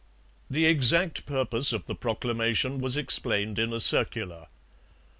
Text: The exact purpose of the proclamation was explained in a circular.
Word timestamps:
The 0.49 0.65
exact 0.65 1.27
purpose 1.27 1.71
of 1.71 1.85
the 1.85 1.93
proclamation 1.93 2.79
was 2.79 2.97
explained 2.97 3.59
in 3.59 3.71
a 3.71 3.79
circular. 3.79 4.47